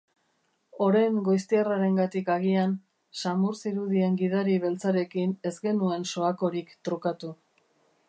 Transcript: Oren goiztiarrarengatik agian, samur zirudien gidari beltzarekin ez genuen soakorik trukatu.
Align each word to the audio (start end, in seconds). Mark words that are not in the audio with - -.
Oren 0.85 1.19
goiztiarrarengatik 1.27 2.31
agian, 2.37 2.73
samur 3.25 3.61
zirudien 3.67 4.19
gidari 4.25 4.59
beltzarekin 4.67 5.39
ez 5.53 5.57
genuen 5.69 6.13
soakorik 6.17 6.79
trukatu. 6.91 7.37